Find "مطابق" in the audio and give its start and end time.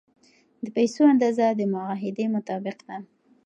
2.35-2.77